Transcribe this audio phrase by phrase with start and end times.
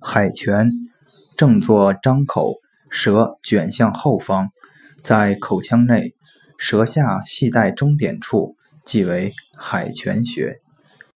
[0.00, 0.70] 海泉
[1.36, 2.60] 正坐张口
[2.90, 4.50] 舌卷向后方
[5.02, 6.14] 在口腔内
[6.58, 10.60] 舌下系带终点处即为海泉穴。